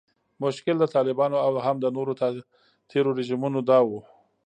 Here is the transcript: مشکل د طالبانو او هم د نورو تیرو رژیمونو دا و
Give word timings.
مشکل 0.43 0.75
د 0.79 0.85
طالبانو 0.95 1.37
او 1.45 1.51
هم 1.65 1.75
د 1.81 1.85
نورو 1.97 2.13
تیرو 2.89 3.09
رژیمونو 3.19 3.59
دا 3.69 3.79
و 3.87 3.89